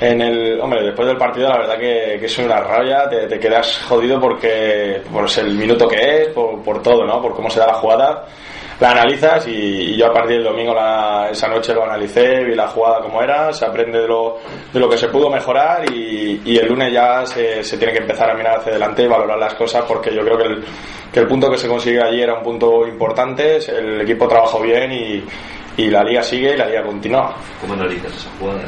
[0.00, 3.38] En el, hombre, después del partido la verdad que, que es una rabia, te, te
[3.38, 7.20] quedas jodido porque por el minuto que es, por, por todo, ¿no?
[7.22, 8.26] Por cómo se da la jugada
[8.82, 12.54] la analizas y, y, yo a partir del domingo la, esa noche lo analicé, vi
[12.54, 14.38] la jugada como era, se aprende de lo,
[14.72, 18.00] de lo que se pudo mejorar y, y el lunes ya se, se, tiene que
[18.00, 20.64] empezar a mirar hacia adelante y valorar las cosas porque yo creo que el,
[21.12, 24.90] que el punto que se consiguió allí era un punto importante, el equipo trabajó bien
[24.90, 25.24] y,
[25.76, 27.36] y la liga sigue y la liga continúa.
[27.60, 28.64] ¿Cómo analizas esa jugada?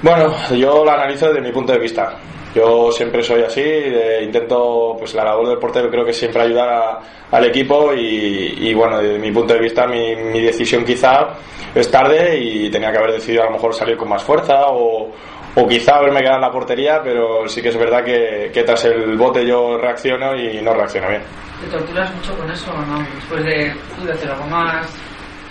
[0.00, 2.14] Bueno, yo la analizo desde mi punto de vista.
[2.54, 6.68] Yo siempre soy así, eh, intento, pues la labor del portero creo que siempre ayudar
[6.68, 6.98] a,
[7.30, 11.34] al equipo y, y, bueno, desde mi punto de vista mi, decisión quizá
[11.74, 15.10] es tarde y tenía que haber decidido a lo mejor salir con más fuerza o,
[15.54, 18.84] o quizá haberme quedado en la portería, pero sí que es verdad que, que tras
[18.86, 21.22] el bote yo reacciono y no reacciono bien.
[21.60, 23.06] ¿Te torturas mucho con eso o no?
[23.14, 24.88] Después de, de hacer algo más,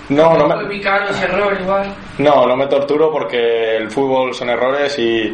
[0.10, 0.64] no, no me...
[0.64, 1.94] los errores igual?
[2.20, 5.34] No, no me torturo porque el fútbol son errores y,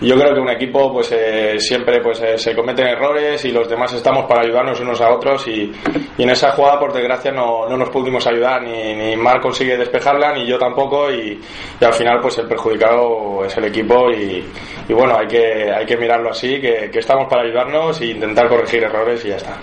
[0.00, 3.52] y yo creo que un equipo pues eh, siempre pues eh, se cometen errores y
[3.52, 5.72] los demás estamos para ayudarnos unos a otros y,
[6.16, 9.76] y en esa jugada por desgracia no, no nos pudimos ayudar ni, ni Mar consigue
[9.76, 11.40] despejarla ni yo tampoco y,
[11.80, 14.44] y, al final pues el perjudicado es el equipo y,
[14.88, 18.48] y bueno hay que hay que mirarlo así que, que estamos para ayudarnos e intentar
[18.48, 19.56] corregir errores y ya está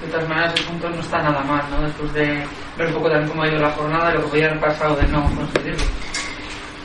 [0.00, 1.82] de todas maneras el punto no está nada mal, ¿no?
[1.86, 2.44] Después de
[2.78, 4.96] ver un poco también cómo ha ido la jornada y lo que podía haber pasado
[4.96, 5.84] de no conseguirlo.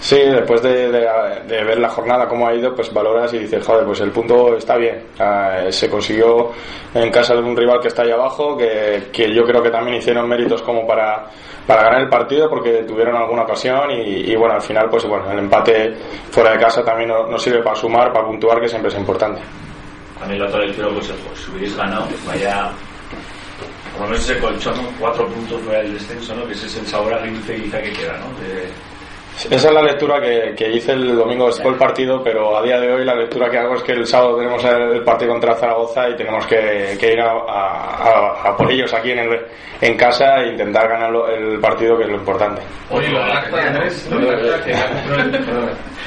[0.06, 1.10] Sí, después de, de,
[1.48, 4.56] de, ver la jornada cómo ha ido, pues valoras y dices, joder, pues el punto
[4.56, 5.02] está bien.
[5.20, 6.52] Uh, se consiguió
[6.94, 9.98] en casa de un rival que está ahí abajo, que, que yo creo que también
[9.98, 11.26] hicieron méritos como para,
[11.66, 15.32] para ganar el partido porque tuvieron alguna ocasión y, y, bueno, al final, pues bueno,
[15.32, 15.96] el empate
[16.30, 19.42] fuera de casa también nos no sirve para sumar, para puntuar, que siempre es importante.
[20.22, 21.14] A mí la otra vez creo que si
[21.50, 22.70] hubierais ganado, vaya
[23.96, 26.46] por lo menos ese colchón, cuatro puntos fuera del descenso, ¿no?
[26.46, 28.40] que ese es el sabor agridulce quizá que queda, ¿no?
[28.40, 28.70] De...
[29.36, 32.80] Esa es la lectura que, que, hice el domingo después del partido, pero a día
[32.80, 36.10] de hoy la lectura que hago es que el sábado tenemos el partido contra Zaragoza
[36.10, 39.42] y tenemos que, que ir a, a, a, por ellos aquí en, el,
[39.82, 42.62] en casa e intentar ganar el partido, que es lo importante.
[42.90, 44.16] Oye, lo acta, Andrés, que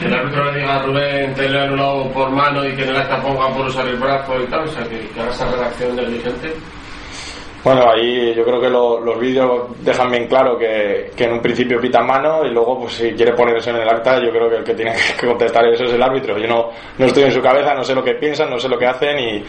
[0.06, 2.96] el árbitro le diga a Rubén te lo anulado por mano y que en el
[2.96, 5.96] acta ponga por usar el brazo y tal, o sea, que, que haga esa redacción
[5.96, 6.54] del dirigente.
[7.64, 11.40] Bueno, ahí yo creo que lo, los vídeos dejan bien claro que, que, en un
[11.40, 14.48] principio pitan mano y luego, pues si quiere poner eso en el acta, yo creo
[14.48, 16.38] que el que tiene que contestar eso es el árbitro.
[16.38, 18.78] Yo no, no estoy en su cabeza, no sé lo que piensan, no sé lo
[18.78, 19.44] que hacen y,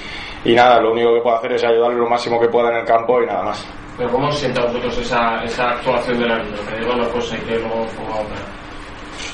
[0.45, 2.85] y nada, lo único que puedo hacer es ayudarle lo máximo que pueda en el
[2.85, 3.67] campo y nada más.
[3.97, 6.65] Pero ¿cómo sienta vosotros esa, esa actuación del árbitro?
[6.65, 7.85] Que diga una cosa y que luego.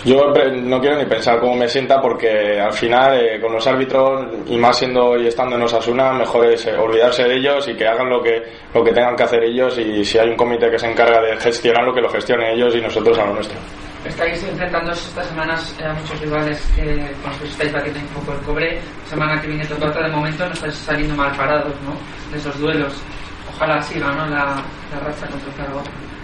[0.04, 0.32] Yo
[0.64, 4.58] no quiero ni pensar cómo me sienta porque al final eh, con los árbitros y
[4.58, 8.10] más siendo y estando en Osasuna mejor es eh, olvidarse de ellos y que hagan
[8.10, 10.92] lo que lo que tengan que hacer ellos y si hay un comité que se
[10.92, 13.58] encarga de gestionarlo que lo gestione ellos y nosotros a lo nuestro.
[14.06, 16.84] Estáis enfrentando estas semanas a muchos rivales que,
[17.24, 18.80] con los que estáis batiendo un poco el cobre.
[19.10, 21.98] Semana que viene toca de momento no estáis saliendo mal parados ¿no?
[22.32, 22.94] de esos duelos.
[23.56, 24.28] Ojalá siga ¿no?
[24.28, 26.15] la, la racha contra el.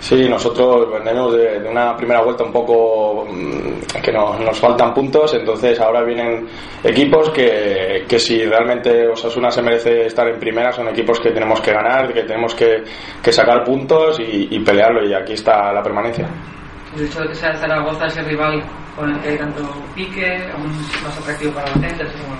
[0.00, 5.34] Sí, nosotros venimos de, una primera vuelta un poco mmm, que no, nos faltan puntos,
[5.34, 6.48] entonces ahora vienen
[6.82, 11.60] equipos que, que, si realmente Osasuna se merece estar en primera son equipos que tenemos
[11.60, 12.82] que ganar, que tenemos que,
[13.22, 16.26] que sacar puntos y, pelearlo y aquí está la permanencia.
[16.96, 18.62] El hecho de que sea Zaragoza ese rival
[18.96, 19.62] con el que hay tanto
[19.94, 20.72] pique, aún
[21.04, 22.39] más atractivo para la gente, como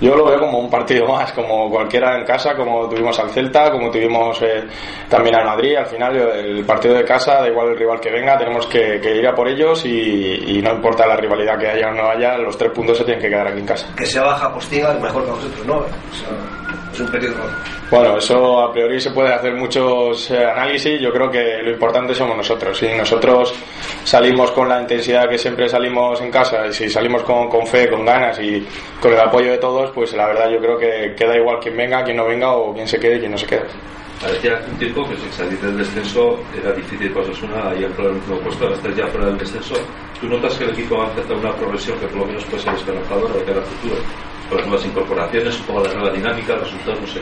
[0.00, 3.70] yo lo veo como un partido más, como cualquiera en casa, como tuvimos al Celta,
[3.70, 4.64] como tuvimos eh,
[5.08, 5.76] también al Madrid.
[5.76, 9.16] Al final, el partido de casa, da igual el rival que venga, tenemos que, que
[9.16, 12.36] ir a por ellos y, y, no importa la rivalidad que haya o no haya,
[12.38, 13.86] los tres puntos se tienen que quedar aquí en casa.
[13.96, 16.63] Que sea baja postiga mejor que vosotros, ¿no?
[16.94, 17.36] Es un periodo.
[17.90, 21.00] Bueno, eso a priori se puede hacer muchos eh, análisis.
[21.00, 22.78] Yo creo que lo importante somos nosotros.
[22.78, 23.54] Si nosotros
[24.04, 27.88] salimos con la intensidad que siempre salimos en casa, y si salimos con, con fe,
[27.90, 28.66] con ganas y
[29.00, 32.02] con el apoyo de todos, pues la verdad yo creo que queda igual quien venga,
[32.04, 33.66] quien no venga o quien se quede y quien no se quede.
[34.20, 38.12] Parecía un tiempo que si salir del descenso era difícil para Osasuna ahí entrar en
[38.12, 39.74] el último puesto, ahora estás ya fuera del descenso.
[40.20, 42.62] ¿Tú notas que el equipo va a empezar una progresión que por lo menos puede
[42.62, 43.96] ser esperanzadora de cara al futuro?
[44.54, 47.20] Las nuevas incorporaciones, un poco la nueva dinámica, resultados, no sé.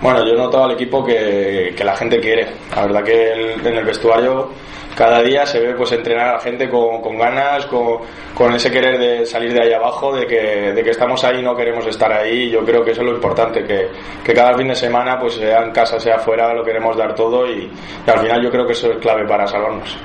[0.00, 2.46] Bueno, yo noto al equipo que, la gente quiere.
[2.74, 4.50] La verdad que el, en el vestuario
[4.94, 7.98] cada día se ve pues entrenar a la gente con, ganas, con,
[8.34, 11.42] con, ese querer de salir de ahí abajo, de que, de que estamos ahí y
[11.42, 12.50] no queremos estar ahí.
[12.50, 13.88] Yo creo que eso es lo importante, que,
[14.22, 17.46] que cada fin de semana, pues sea en casa, sea fuera, lo queremos dar todo
[17.46, 17.70] y,
[18.06, 19.96] y al final yo creo que eso es clave para salvarnos.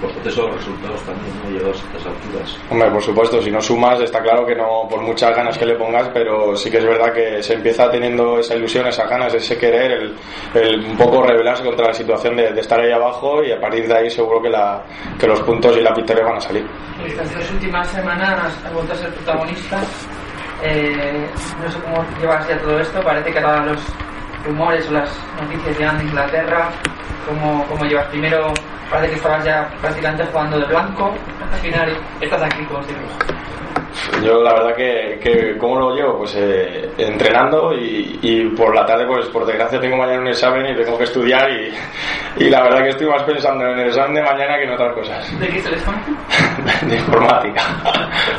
[0.00, 1.50] Por proceso de resultados también, ¿no?
[1.50, 2.58] Llegados a estas alturas.
[2.70, 5.74] Hombre, por supuesto, si no sumas, está claro que no, por muchas ganas que le
[5.74, 9.56] pongas, pero sí que es verdad que se empieza teniendo esa ilusión, esas ganas, ese
[9.58, 10.16] querer, el,
[10.54, 13.86] el un poco rebelarse contra la situación de, de, estar ahí abajo y a partir
[13.86, 14.82] de ahí seguro que, la,
[15.18, 16.66] que los puntos y la victoria van a salir.
[17.04, 19.80] Estas dos últimas semanas has vuelto a ser protagonista.
[20.62, 21.26] Eh,
[21.62, 23.80] no sé cómo llevas ya todo esto, parece que ahora los
[24.44, 25.10] rumores o las
[25.40, 26.68] noticias llegan de Inglaterra,
[27.26, 28.52] cómo, cómo llevas primero
[28.90, 31.14] parece que estabas ya prácticamente jugando de blanco,
[31.52, 33.06] al final estás aquí como siempre.
[34.22, 36.18] Yo la verdad que, que ¿cómo lo llevo?
[36.18, 40.66] Pues eh, entrenando y, y, por la tarde pues por desgracia tengo mañana un examen
[40.66, 41.72] y tengo que estudiar y,
[42.44, 44.94] y, la verdad que estoy más pensando en el examen de mañana que en otras
[44.94, 45.40] cosas.
[45.40, 46.00] ¿De qué es el examen?
[46.82, 47.62] de informática,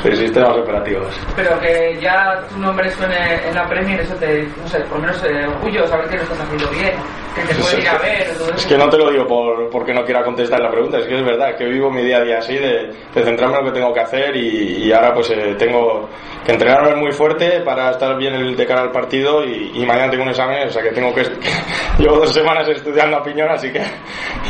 [0.03, 1.07] de sistemas operativos.
[1.35, 5.05] Pero que ya tu nombre suene en la Premier, eso te, no sé, por lo
[5.05, 6.93] menos eh, orgullo saber que lo estás haciendo bien,
[7.35, 8.33] que te pueden ir a ver.
[8.37, 8.55] Todo eso.
[8.55, 11.17] Es que no te lo digo por, porque no quiera contestar la pregunta, es que
[11.17, 13.79] es verdad, que vivo mi día a día así de, de centrarme en lo que
[13.79, 16.09] tengo que hacer y, y ahora pues eh, tengo
[16.45, 20.23] que entrenarme muy fuerte para estar bien de cara al partido y, y, mañana tengo
[20.23, 21.21] un examen, o sea que tengo que...
[21.99, 23.83] Llevo dos semanas estudiando a piñón, así que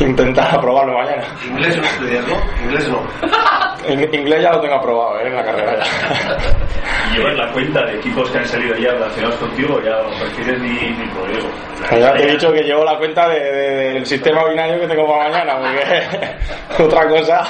[0.04, 1.24] intentar aprobarlo mañana.
[1.46, 2.34] ¿Inglés no estudiando?
[2.64, 3.02] ¿Inglés no?
[3.84, 5.26] En inglés ya lo tengo aprobado, ¿eh?
[5.26, 7.12] en la carrera ya.
[7.12, 9.80] ¿Llevas la cuenta de equipos que han salido ya relacionados contigo?
[9.82, 11.48] Ya no prefieres ni, ni por eso.
[11.90, 15.06] Ya te he dicho que llevo la cuenta de, de, del sistema binario que tengo
[15.08, 17.44] para mañana, porque otra cosa...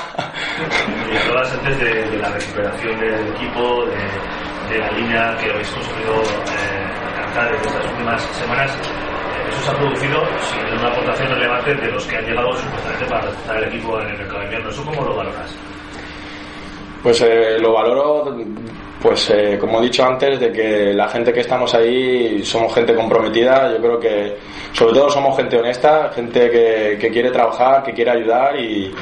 [1.13, 5.69] Y hablabas antes de, de, la recuperación del equipo, de, de la línea que habéis
[5.69, 8.79] conseguido eh, alcanzar en estas últimas semanas.
[9.49, 13.21] Eso se ha producido sin una aportación relevante de los que han llegado supuestamente para
[13.27, 14.71] reforzar el equipo en el mercado invierno.
[14.71, 15.55] ¿Eso cómo lo valoras?
[17.03, 18.35] Pues eh, lo valoro,
[19.03, 22.95] pues eh, como he dicho antes, de que la gente que estamos ahí somos gente
[22.95, 23.71] comprometida.
[23.71, 24.37] Yo creo que
[24.73, 28.95] sobre todo somos gente honesta, gente que, que quiere trabajar, que quiere ayudar y,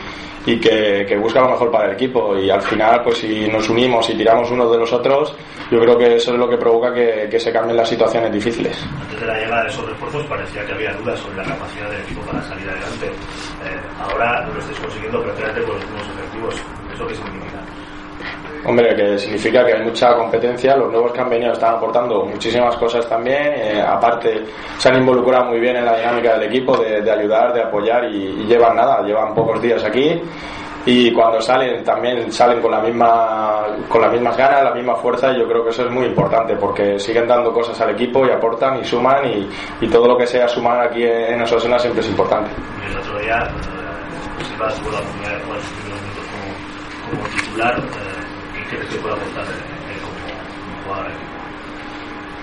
[0.46, 2.37] y que, que, busca lo mejor para el equipo.
[2.37, 5.34] Y al final, pues si nos unimos y tiramos unos de los otros,
[5.70, 8.76] yo creo que eso es lo que provoca que, que se cambien las situaciones difíciles.
[9.00, 12.00] Antes de la llegada de esos refuerzos parecía que había dudas sobre la capacidad del
[12.02, 13.06] equipo para salir adelante.
[13.06, 16.54] Eh, ahora lo estáis consiguiendo prácticamente con los mismos efectivos.
[16.94, 17.79] ¿Eso qué significa?
[18.64, 22.76] Hombre, que significa que hay mucha competencia, los nuevos que han venido están aportando muchísimas
[22.76, 24.44] cosas también, eh, aparte
[24.76, 28.44] se han involucrado muy bien en la dinámica del equipo, de, ayudar, de apoyar y,
[28.46, 30.20] llevan nada, llevan pocos días aquí
[30.84, 35.30] y cuando salen también salen con la misma con las mismas ganas, la misma fuerza
[35.32, 38.30] y yo creo que eso es muy importante porque siguen dando cosas al equipo y
[38.30, 39.24] aportan y suman
[39.80, 42.50] y, todo lo que sea sumar aquí en Osasuna siempre es importante.
[42.88, 45.42] El otro día, eh, Silva la oportunidad de
[47.10, 47.78] como titular.
[47.78, 48.19] Eh,
[48.70, 51.39] crees que puede aportar como jugador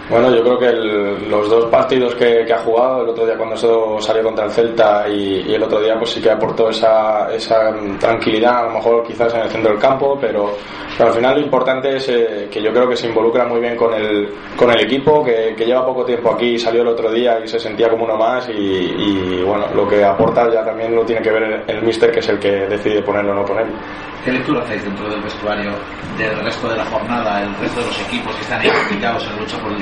[0.09, 3.35] bueno, yo creo que el, los dos partidos que, que, ha jugado, el otro día
[3.35, 3.57] cuando
[3.99, 7.73] salió contra el Celta y, y, el otro día pues sí que aportó esa, esa
[7.99, 10.55] tranquilidad, a lo mejor quizás en el centro del campo, pero,
[10.97, 13.75] pero al final lo importante es eh, que yo creo que se involucra muy bien
[13.75, 17.39] con el, con el equipo, que, que, lleva poco tiempo aquí, salió el otro día
[17.43, 21.03] y se sentía como uno más y, y bueno, lo que aporta ya también lo
[21.03, 23.75] tiene que ver el míster que es el que decide ponerlo o no ponerlo.
[24.23, 25.71] ¿Qué lectura hacéis dentro del vestuario
[26.17, 29.57] del resto de la jornada, el resto de los equipos que están implicados en lucha
[29.59, 29.81] por el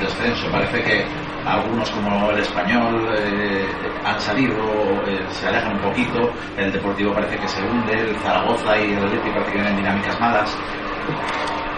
[0.51, 1.05] Parece que
[1.45, 7.37] algunos como el español eh, han salido, eh, se alejan un poquito, el Deportivo parece
[7.37, 10.57] que se hunde, el Zaragoza y el Atlético parece que tienen dinámicas malas.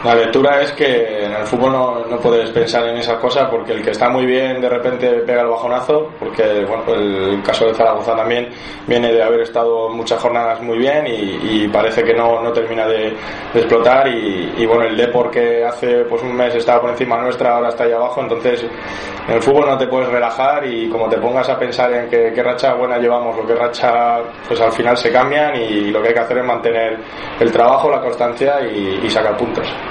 [0.04, 3.74] La lectura es que en el fútbol no, no, puedes pensar en esas cosas porque
[3.74, 7.74] el que está muy bien de repente pega el bajonazo, porque bueno, el caso de
[7.74, 8.48] Zaragoza también
[8.86, 12.88] viene de haber estado muchas jornadas muy bien y, y parece que no, no termina
[12.88, 13.16] de,
[13.54, 17.18] de explotar y, y, bueno, el Depor que hace pues un mes estaba por encima
[17.18, 18.66] nuestra ahora está ahí abajo, entonces
[19.28, 22.32] en el fútbol no te puedes relajar y como te pongas a pensar en qué,
[22.34, 26.10] qué racha buena llevamos o qué racha pues al final se cambian y lo que
[26.10, 26.98] hay que hacer es mantener
[27.40, 29.88] el trabajo, la constancia y, y sacar puntos.